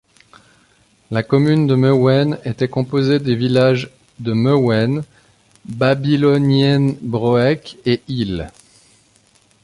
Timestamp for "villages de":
3.35-4.33